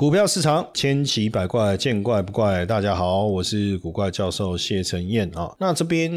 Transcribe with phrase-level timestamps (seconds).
[0.00, 2.64] 股票市场千奇百怪，见怪不怪。
[2.64, 5.54] 大家好，我是古怪教授谢承彦啊。
[5.58, 6.10] 那这边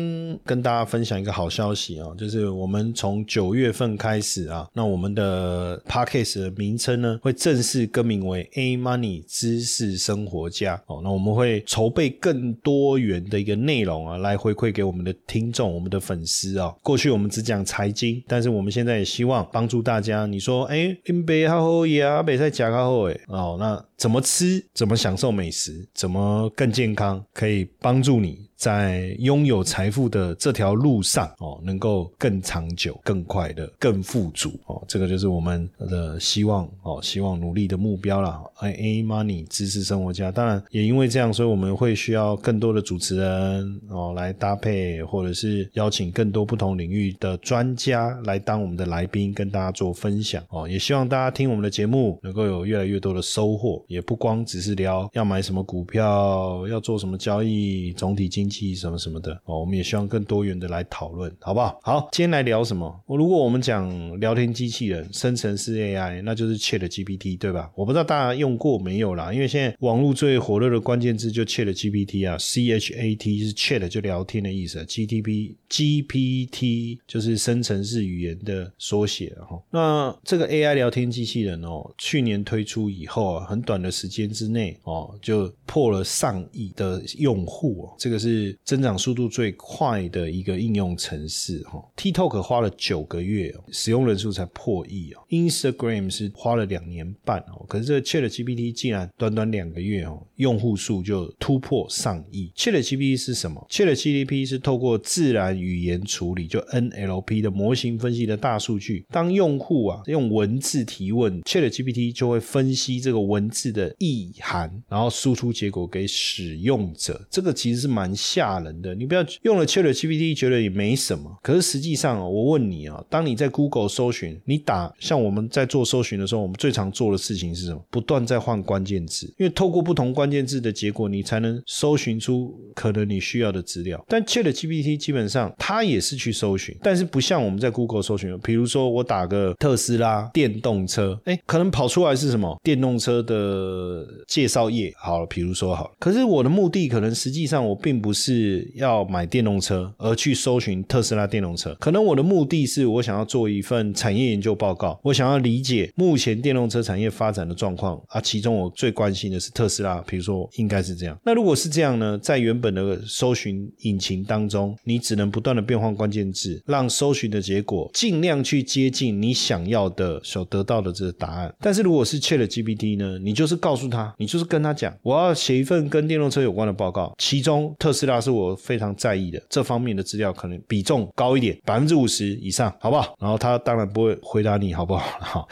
[0.46, 11.02] 跟大家分享一个好消息啊，就是我们从九月份开始啊，那我们的 podcast 的名称呢会正式更名为 A Money 知识生活家哦。
[11.04, 16.74] 那我们会筹备更多元的一个内容啊，来回馈给我们的听众、我们的粉丝啊。
[16.82, 20.26] 过去我们只讲财经，但是我们现在也希望帮助大家。
[20.26, 23.73] 你说，哎，北好好呀，北在加好好哎，哦，那。
[23.96, 24.66] 怎么吃？
[24.74, 25.88] 怎么享受美食？
[25.94, 27.24] 怎么更健康？
[27.34, 28.50] 可以帮助你。
[28.64, 38.42] 在拥有财富的这条路上哦，能够更长久、更快乐、更富足哦，这个就是我们的希望哦，希望努力的目标了。
[38.62, 50.70] i a Money 知识生活家，当然也因为这样，所以我们会需要更多的主持人哦来搭配，或者是邀请更多不同领域的专家来当我们的来宾，跟大家做分享哦。
[50.70, 58.74] 也希望大家听我们的节目能够有越来越多的收获，也不光只是聊要买什么股票，要做什么交易，总体经济。
[58.84, 61.80] 什么什么的哦，我们也希望更多元的来讨论，好不好？
[61.82, 63.02] 好，今天来聊什么？
[63.06, 67.72] 我如果我们讲聊天机器人、生成式 AI，那就是 Chat GPT，对吧？
[67.76, 79.62] 我不知道大家用过没有啦，因为现在网络最火热的关键字就 Chat GPT 啊，C H A T 是 Chat 就聊天的意思，G T P G P T 就是生成式语言的缩写哈。
[79.72, 88.33] 那这个 AI 聊天机器人哦，去年推出以后啊，很短的时间之内哦，就破了上亿的用户哦，这个是。
[88.34, 102.52] 是增长速度最快的一个应用程式哈，TikTok 花了九个月使用人数才破亿哦，Instagram 是花了两年半哦，可是这个 Chat GPT 竟然短短两个月哦，用户数就突破上亿。
[102.56, 117.24] Chat GPT 是什么？Chat GPT 是透过自然语言处理就 NLP 的模型分析的大数据，当用户啊用文字提问，Chat GPT 就会分析这个文字的意涵，然后输出结果给使用者。
[117.30, 118.14] 这个其实是蛮。
[118.24, 121.30] 吓人的，你不要用了 Chat GPT，觉得也没什么。
[121.42, 127.84] 可是实际上哦，我问你啊，当你在 Google 搜寻，你打像我们在做搜寻的时候，我们最常做的事情是什么？
[127.90, 134.02] 不断在换关键字，因为透过不同关键字的结果，你才能搜寻出可能你需要的资料。
[134.08, 144.94] 但 Chat GPT 基本上它也是去搜寻，但是不像我们在 Google 搜寻，比如说我打个特斯拉电动车，哎，可能跑出来是什么电动车的介绍页。
[144.98, 148.72] 好了，比如说好了，可是我的目的可能实际上我并不是。
[148.76, 158.20] 要买电动车而去搜寻特斯拉电动车，可能我的目的是我想要做一份产业研究报告，我想要理解目前电动车产业发展的状况啊。
[158.20, 161.18] 其中我最关心的是特斯拉，比如说应该是这样。
[161.24, 171.54] 那如果是这样呢，在原本的搜寻引擎当中，你只能不断的变换关键字，让搜寻的结果尽量去接近你想要的所得到的这个答案。
[171.60, 178.24] 但是如果是 Chat GPT 呢，你就是告诉他，你就是跟他讲，我要写一份跟电动车有关的报告，其中特斯拉。
[178.24, 183.14] 是我非常在意的这方面的资料，可能比重高一点，百分之五十以上，好不好？
[183.20, 185.48] 然后他当然不会回答你好不好，好，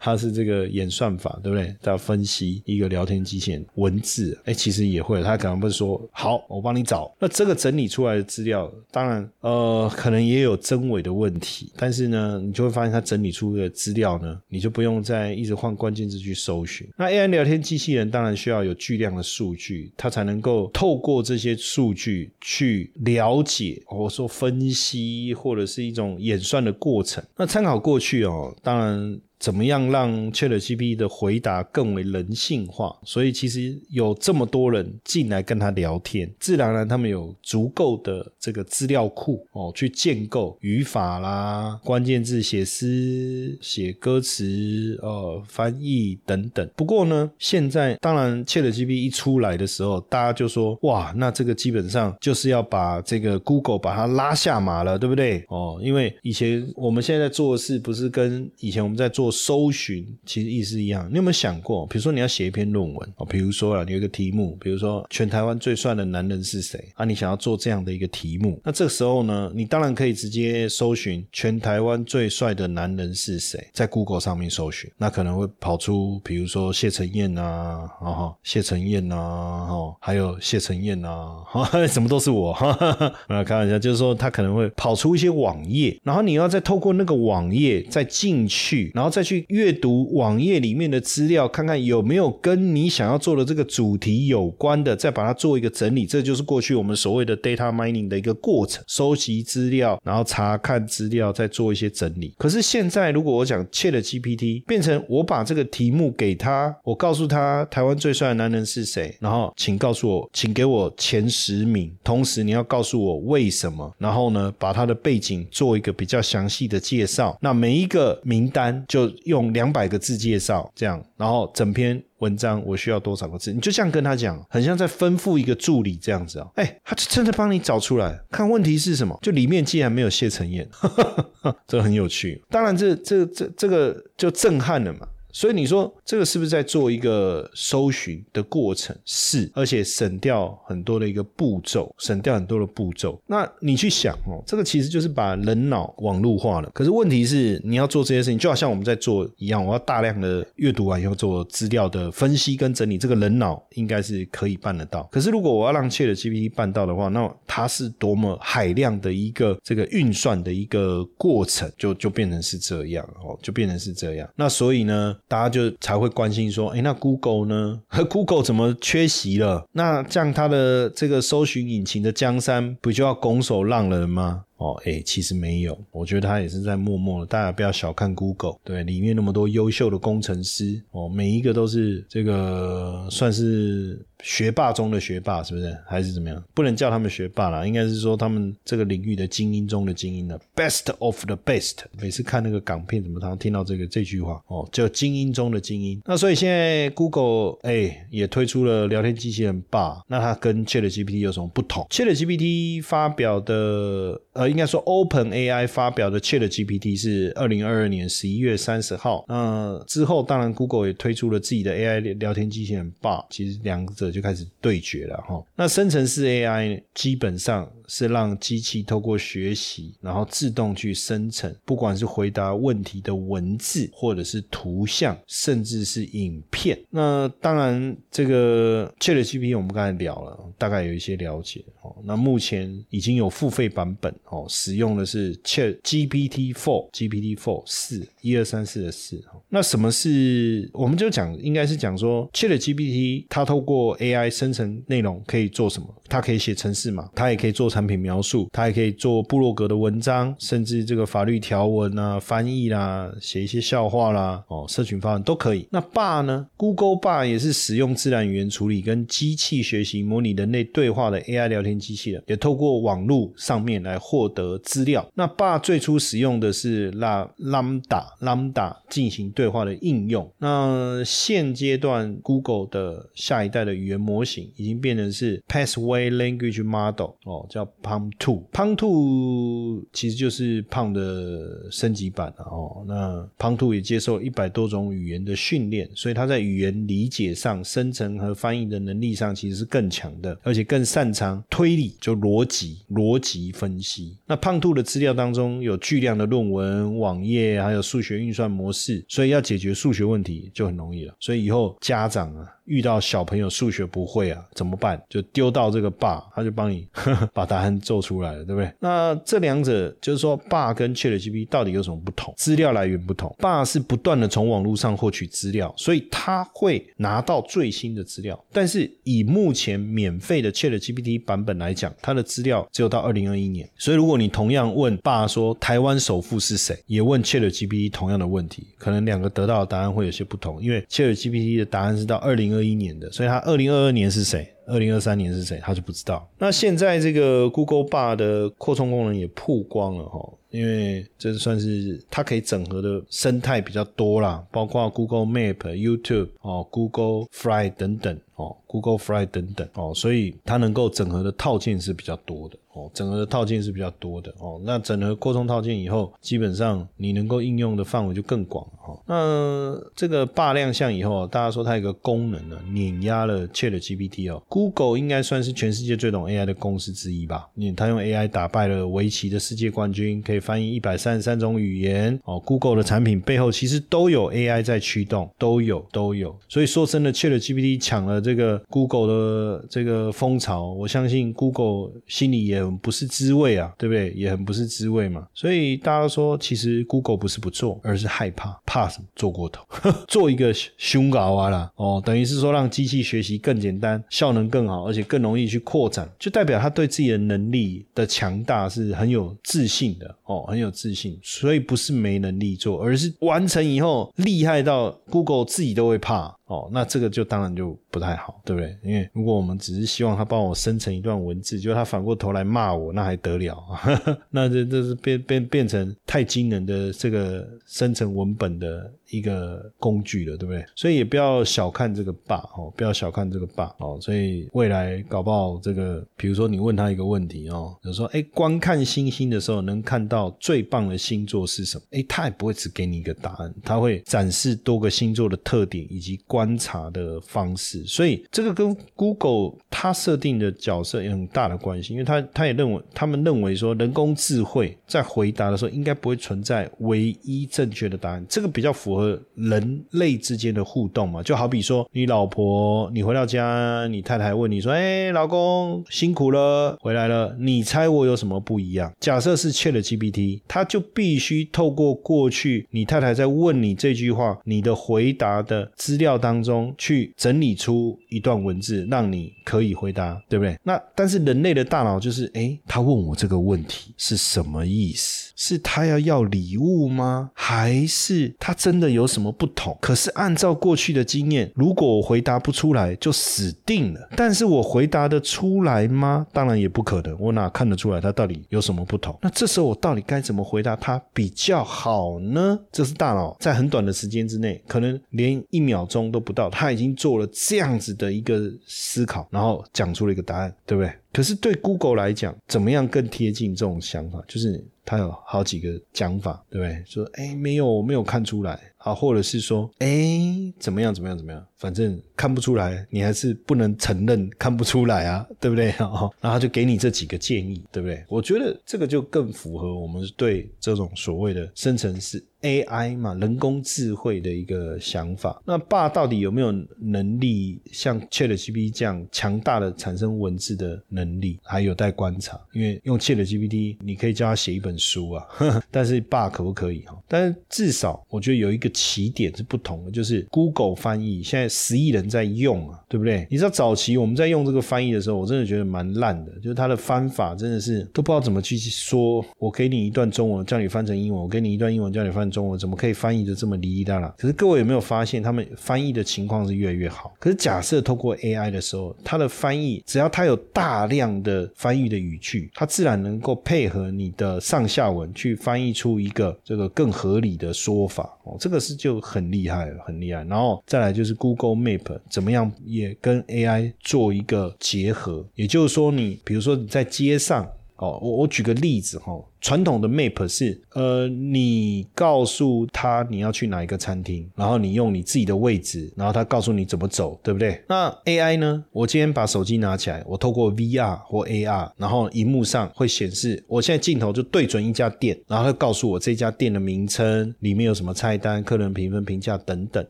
[0.00, 1.76] 他是这个演算法，对不对？
[1.82, 7.14] 他分析一个聊天机器人文字，哎，其实也会，他可能不是说好，我帮你找。
[7.18, 16.88] 那这个整理出来的资料，当然呃，可能也有真伪的问题，但是呢，你就会发现他整理出的资料呢，你就不用再一直换关键字去搜寻。
[16.96, 22.30] 那 AI 聊天机器人当然需要有巨量的数据，它才能够透过这些数去。
[22.40, 27.22] 去了解，或者说分析，或者是一种演算的过程。
[27.36, 29.20] 那参考过去哦，当然。
[29.44, 32.96] 怎么样让 ChatGPT 的回答更为人性化？
[33.04, 46.66] 所以其实有这么多人进来跟他聊天，自然而然他们有足够的这个资料库哦，去建构语法啦、关键字写诗、写歌词、呃翻译等等。
[46.74, 55.44] 不过呢，现在当然 ChatGPT 一出来的时候，大家就说哇，那这个基本上就是要把这个 Google 把它拉下马了，对不对？
[55.48, 59.33] 哦，因为以前我们现在在做的事不是跟以前我们在做。
[59.34, 61.08] 搜寻，其实意思一样。
[61.10, 67.04] 你有没有想过，比如说你要写一篇论文哦，比如说啊，你有一个题目，比如说全台湾最帅的男人是谁啊？
[67.04, 102.34] 你想要做这样的一个题目，那这个时候呢，你当然可以直接搜寻全台湾最帅的男人是谁，在 Google 上面搜寻，那可能会跑出，比如说谢承彦啊，哈，谢承彦啊，哈，还有谢承彦啊，哈， 什么都是我，哈哈，开玩笑，就是说他可能会跑出一些网页，然后你要再透过那个网页再进去，然后再去阅读网页里面的资料，看看有没有跟你想要做的这个主题有关的，再把它做一个整理，这就是过去我们所谓的 data mining 的一个过程，收集资料，然后查看资料，再做一些整理。
[102.36, 117.36] 可是现在，如果我讲 Chat GPT 变成我把这个题目给他，我告诉他台湾最帅的男人是谁，然后请告诉我，请给我前十名，同时你要告诉我为什么，然后呢，把他的背景做一个比较详细的介绍。
[117.40, 123.52] 那每一个名单就用两百个字介绍，这样，然后整篇文章我需要多少个字？
[123.52, 126.48] 你就这样跟他讲，很像在吩咐一个助理这样子啊。
[126.54, 128.18] 哎，他就真的帮你找出来。
[128.30, 129.18] 看问题是什么？
[129.22, 130.68] 就里面竟然没有谢承彦，
[131.66, 132.42] 这很有趣。
[132.50, 135.06] 当然，这这这这个就震撼了嘛。
[135.34, 138.96] 所以你说这个是不是在做一个搜寻的过程？
[139.04, 143.20] 是，而且省掉很多的一个步骤，省掉很多的步骤。
[143.26, 146.70] 那你去想哦，这个其实就是把人脑网络化了。
[146.72, 155.02] 可是问题是，你要做这些事情，就好像我们在做一样，我要大量的阅读完以后做资料的分析跟整理，这个人脑应该是可以办得到。
[155.10, 164.30] 可是如果我要让 Chat GPT 办到的话，那它是多么海量的一个这个运算的一个过程，就就变成是这样哦，就变成是这样。
[164.36, 165.16] 那所以呢？
[165.26, 167.80] 大家就才会关心说，哎，那 Google 呢？
[168.08, 169.66] Google 怎么缺席了？
[169.72, 174.44] 那这样它的这个搜寻引擎的江山不就要拱手让了吗？
[174.56, 177.26] 哦，哎，其实没有，我觉得他也是在默默的。
[177.26, 185.76] 大家不要小看 Google，对，里面那么多优秀的工程师，哦，每一个都是这个算是学霸中的学霸，是不是？
[185.86, 186.42] 还是怎么样？
[186.54, 191.80] 不能叫他们学霸啦，应该是说他们这个领域的精英中的精英的 best of the best。
[192.00, 194.40] 每次看那个港片，怎么常常听到这个这句话？
[194.46, 196.00] 哦，叫精英中的精英。
[196.06, 204.54] 那所以现在 Google 哎也推出了聊天机器人霸，那它跟 Chat GPT 有什么不同？Chat GPT 发表的呃。
[204.54, 209.24] 应该说，Open AI 发表的 Chat GPT 是二零二二年十一月三十号。
[209.26, 215.44] 那之后，当然 Google 也推出了自己的 AI 聊天机器人霸其实两者就开始对决了哈。
[215.56, 217.70] 那生成式 AI 基本上。
[217.86, 226.78] 是让机器透过学习，然后自动去生成，不管是回答问题的文字，或者是图像，甚至是影片。
[226.88, 231.94] 那当然，这个 ChatGPT 我们刚才聊了，大概有一些了解哦。
[232.04, 239.22] 那目前已经有付费版本哦，使用的是 ChatGPT Four，GPT Four 四，一二三四的四。
[239.50, 240.70] 那什么是？
[240.72, 245.94] 我们就讲，应该是讲说 ChatGPT 它透过 AI 生成内容可以做什么？
[246.08, 247.10] 它可以写程式嘛？
[247.14, 247.73] 它也可以做。
[247.74, 255.66] 产品描述，它还可以做部落格的文章，甚至这个法律条文啊、翻译啦、写一些笑话啦、哦，社群发文都可以。
[255.72, 265.04] 那 b 呢？Google b 也是使用自然语言处理跟机器学习模拟人类对话的 AI 聊天机器人，也透过网络上面来获得资料。
[265.14, 270.30] 那 b 最初使用的是 Lambda Lambda 进行对话的应用。
[270.38, 282.84] 那现阶段 Google 的下一代的语言模型已经变成是 Pathway Language Model 哦，叫 Palm Two，Palm Two 其实就是胖的升级版哦。
[282.86, 294.16] 那 Palm Two 也接受一百多种语言的训练，所以它在语言理解上、生成和翻译的能力上其实是更强的，而且更擅长推理，就逻辑、逻辑分析。
[294.26, 301.14] 那 Palm Two 的资料当中有巨量的论文、网页，还有数学运算模式，所以要解决数学问题就很容易了。
[301.20, 302.50] 所以以后家长啊。
[302.64, 305.00] 遇到小朋友数学不会啊，怎么办？
[305.08, 306.88] 就丢到这个爸，他就帮你
[307.34, 308.72] 把答案做出来了，对不对？
[308.80, 312.32] 那这两者就是说，爸跟 ChatGPT 到底有什么不同？
[312.38, 313.34] 资料来源不同。
[313.38, 318.42] 爸是不断的从网络上获取资料，所以他会拿到最新的资料。
[318.50, 323.68] 但是以目前免费的 ChatGPT 版本来讲，它的资料只有到二零二一年。
[323.76, 332.53] 所以如果你同样问爸说台湾首富是谁，也问 ChatGPT 同样的问题，可能两个得到的答案会有些不同，因为 ChatGPT 的答案是到二零。
[332.54, 334.53] 二一年的，所以他二零二二年是谁？
[334.66, 335.58] 二零二三年是谁？
[335.62, 336.28] 他就不知道。
[336.38, 352.56] 那现在这个 Google b a 的扩充功能也曝光了哈，因为这算是它可以整合的生态比较多啦，包括 Google Map、YouTube 哦、Google Fly 等等哦、Google Fly 等等哦，所以它能够整合的套件是比较多的。
[352.74, 354.60] 哦，整合的套件是比较多的哦。
[354.64, 359.00] 那整合扩充套件以后，基本上你能够应用的范围就更广哦。
[359.06, 364.42] 那这个霸亮相以后，大家说它有一个功能呢，碾压了 Chat GPT 哦。
[364.54, 367.48] Google 应该算是全世界最懂 AI 的公司之一吧？
[367.54, 372.38] 你他用 AI 打败了围棋的世界冠军，可以翻译一百三十三种语言哦。
[372.38, 376.38] Google 的产品背后其实都有 AI 在驱动，都有都有。
[376.48, 384.12] 所以说真的，Chat GPT 抢了这个 Google 的这个风潮，我相信 Google 心里也不是滋味啊，对不对？
[384.12, 385.26] 也很不是滋味嘛。
[385.34, 389.08] 所以大家说，其实 Google 不是不做，而是害怕，怕什么？
[389.16, 389.64] 做过头，
[390.06, 401.18] 做一个凶搞啊啦，哦，等于是说让机器学习更简单，效能更好，而且更容易去扩展，就代表他对自己的能力的强大是很有自信的哦，很有自信。
[401.22, 406.34] 所以不是没能力做，而是完成以后厉害到 Google 自己都会怕。
[406.54, 408.76] 哦，那这个就当然就不太好，对不对？
[408.82, 413.56] 因为如果我们只是希望他帮我生成一段文字，就他反过头来骂我，那还得了？
[414.30, 420.64] 那这这是变变变成太惊人的这个生成文本的一个工具了，对不对？
[420.74, 423.98] 所以也不要小看这个 bug 哦，不要小看这个 bug 哦。
[424.00, 431.84] 所以未来搞不好这个，比如说你问他一个问题哦，比如说哎，观看星星的时候能看到最棒的星座是什么？
[431.92, 436.20] 哎，他也不会只给你一个答案，他会展示多个星座的特点以及。
[436.26, 451.22] 观观察的方式，所以这个跟 Google 它设定的角色有很大的关系，因为他他也认为，他们认为说人工智慧在回答的时候应该不会存在唯一正确的答案，这个比较符合人类之间的互动嘛。
[451.22, 466.18] 就好比说，你老婆你回到家，你太太问你说：“哎，老公辛苦了，回来了，你猜我有什么不一样？”假设是 Chat GPT，他就必须透过过去你太太在问你这句话，你的回答的资料。
[466.24, 470.58] 当中去整理出一段文字，让你可以回答，对不对？
[470.62, 475.30] 那但是人类的大脑就是，哎，他问我这个问题是什么意思？
[475.36, 477.30] 是他要要礼物吗？
[477.34, 479.76] 还是他真的有什么不同？
[479.82, 484.08] 可是按照过去的经验，如果我回答不出来，就死定了。
[484.16, 486.26] 但是我回答的出来吗？
[486.32, 487.14] 当然也不可能。
[487.20, 489.14] 我哪看得出来他到底有什么不同？
[489.20, 492.58] 那这时候我到底该怎么回答他比较好呢？
[492.72, 496.13] 这是大脑在很短的时间之内，可能连一秒钟。
[496.14, 500.92] 都不到，他已经做了这样子的一个思考，然后讲出了一个答案，对不对？
[501.12, 504.22] 可是对 Google 来讲，怎么样更贴近这种想法？
[504.28, 506.84] 就是他有好几个讲法，对不对？
[506.86, 508.60] 说，哎，没有，没有看出来。
[508.84, 511.44] 啊，或者是说，哎，怎么样，怎么样，怎么样？
[511.56, 515.70] 反正看不出来，你还是不能承认看不出来啊，对不对？
[515.80, 518.04] 哦然后就给你这几个建议，对不对？
[518.08, 525.42] 我觉得这个就更符合我们对这种所谓的生成式 AI 嘛，人工智慧的一个想法。
[525.46, 532.38] 那爸到底有没有能力像 ChatGPT 这样强大的产生文字的能力，还有待观察。
[532.52, 537.02] 因为用 ChatGPT，你可以叫他写一本书啊，呵 呵但是爸可不可以哈？
[537.08, 538.73] 但是至少我觉得有一个。
[538.74, 543.26] 起点是不同的，就是 Google 翻译现在十亿人在用啊，对不对？
[543.30, 549.24] 你知道早期我们在用这个翻译的时候，我真的觉得蛮烂的，就是它的翻法真的是都不知道怎么去说。
[549.38, 554.14] 我给你一段中文，叫你翻成英文；我给你一段英文，叫你翻中文，怎么可以翻译的这么离离啦啦？
[554.18, 557.14] 可是各位有没有发现，他们翻译的情况是越来越好？
[557.20, 568.36] 可是假设透过 AI 的时候，它的翻译只要它有大量的翻译的语句，它自然能够配合你的上下文去翻译出一个这个更合理的说法哦。
[568.40, 568.63] 这个。
[568.64, 570.24] 是就很厉害，很厉害。
[570.24, 577.44] 然后再来就是 Google Map 怎么样也跟 AI 做一个结合，也就是说，你比如说你在街上，
[577.76, 579.12] 哦，我我举个例子哈。
[579.44, 587.62] 传统的 map 是，呃，你告诉他你要去哪一个餐厅，然后你用你自己的位置，然后他告诉你怎么走，对不对？
[587.68, 588.64] 那 AI 呢？
[588.72, 599.86] 我今天把手机拿起来，我透过 VR 或 AR，然后荧幕上会显示，我现在镜头就对准一家店，然后他告诉我这家店的名称，里面有什么菜单、客人评分、评价等等，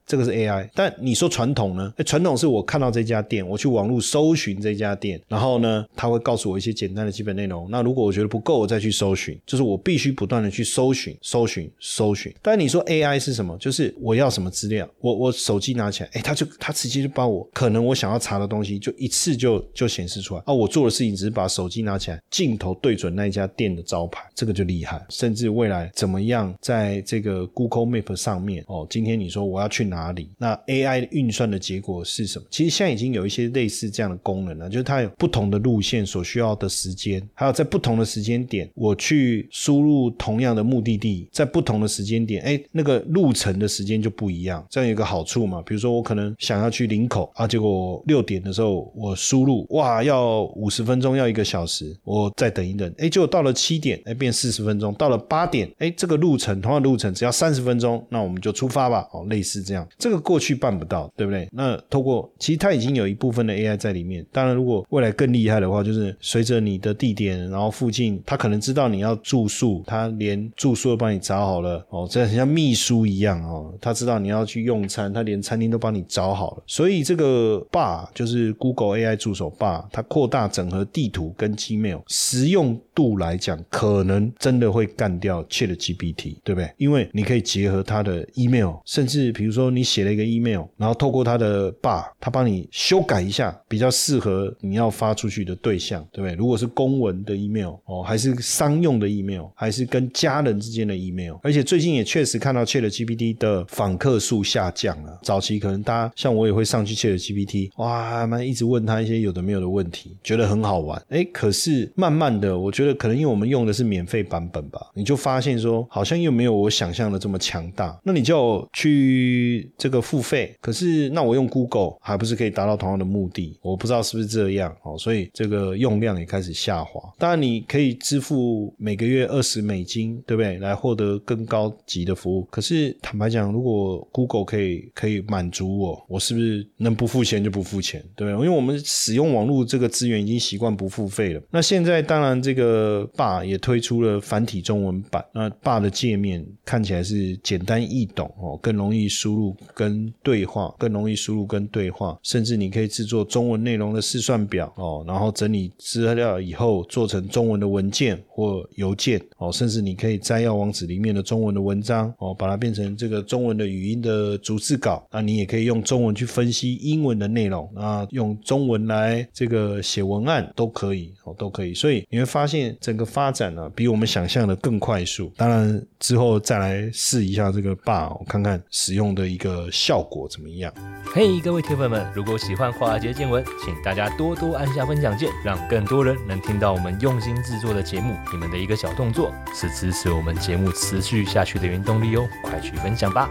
[0.04, 0.68] 这个是 AI。
[0.74, 1.94] 但你说传统呢？
[2.04, 7.70] 传统是我看到这家店，我去网络搜寻这家店，然后呢，他会告诉我一些简单的基本内容。
[7.70, 9.38] 那如果我觉得不够，我再去搜寻。
[9.46, 12.34] 就是我必须不断的去搜寻、搜寻、搜寻。
[12.42, 13.56] 但你说 AI 是什么？
[13.58, 20.42] 就是我要什么资料，我我手机拿起来，哎，它就它直接就把我可能我想要查的东西，就一次就就显示出来。
[20.46, 25.04] 啊，我做的事情只是把手机拿起来，镜头对准那一家店的招牌，这个就厉害。
[25.10, 32.46] 甚至未来怎么样，在这个 Google Map 上面，哦，今天你说我要去哪里，那 AI 运算的结果是什么？
[32.50, 39.33] 其实现在已经有一些类似这样的功能了，就是它有不同的路线所需要的时间，还有在不同的时间点，我去。
[39.50, 44.64] 输入同样的目的地，在不同的时间点，哎，那个路程的时间就不一样。
[44.68, 59.08] 这样有一个好处嘛，比如说我可能想要去林口啊，结果六点的时候我输入，哇，要五十分钟，要一个小时，我再等一等，哎，结果到了七点，哎，变四十分钟，到了八点，哎，这个路程同样路程只要三十分钟，那我们就出发吧。
[59.12, 61.48] 哦，类似这样，这个过去办不到，对不对？
[61.52, 64.24] 那透过其实它已经有一部分的 AI 在里面。
[64.32, 71.84] 当然，如果未来更厉害的话，就是随着你的地点，然后附近，他可能知道你要住宿，他连住宿都帮你找好了。
[71.88, 76.62] 哦，这很像秘书一样哦，他知道你要去用餐，他连餐厅都帮你找好了。
[76.66, 86.70] 所以这个 Bar 就是 Google AI 助手 Bar，它扩大整合地图跟 Gmail，实用度来讲，可能真的会干掉 ChatGPT，对不对？
[86.76, 88.74] 因为你可以结合它的 email。
[88.84, 96.34] 甚至比如说你写了一个 email，然后透过他的 bar，他帮你修改一下，比较适合你要发出去的对象，对不对？
[96.36, 105.20] 如果是公文的 email 哦，还是商用的的 email，还是跟家人之间的 email，而且最近也确实看到 Chat GPT 的访客数下降了。
[105.22, 111.00] 早期可能大家像我也会上去 Chat GPT，哇，妈一直问他一些有的没有的问题，觉得很好玩。
[111.10, 118.34] 哎，可是慢慢的，我觉得可能因为我们用的是免费版本吧，你就发现说好像又没有我想象的这么强大，那你就。
[118.72, 123.58] 去这个付费，可是那我用 Google 还不是可以达到同样的目的？
[123.62, 127.00] 我不知道是不是这样哦，所以这个用量也开始下滑。
[127.18, 130.56] 当然，你可以支付每每个月二十美金，对不对？
[130.58, 132.46] 来获得更高级的服务。
[132.48, 138.00] 可是坦白讲，如果 Google 可以可以满足我，我是不是能不付钱就不付钱？
[138.14, 138.46] 对不对？
[138.46, 141.42] 因为我们使用网络这个资源已经习惯不付费了。
[141.50, 165.06] 那现在当然这个霸也推出了繁体中文版，那霸的界面看起来是简单易懂哦，更容易输入跟对话，更容易输入跟对话，甚至你可以制作中文内容的试算表哦，然后整理资料以后做成中文的文件或邮件哦，甚至你可以摘要网址里面的中文的文章哦，把它变成这个中文的语音的逐字稿。
[165.10, 171.72] 那你也可以用中文去分析英文的内容啊，用中文来这个写文案都可以哦，都可以。
[171.72, 175.32] 所以你会发现整个发展呢，比我们想象的更快速。
[175.36, 178.62] 当然之后再来试一下这个 bar，我看看。
[178.70, 180.72] 使用的一个效果怎么样？
[181.14, 188.14] 嘿，各位铁粉们，如果喜欢华尔街见闻，请大家多多按下分享键，让更多人能听到我们用心制作的节目。
[188.32, 193.28] 你们的一个小动作，是支持我们节目持续下去的原动力哦，快去分享吧！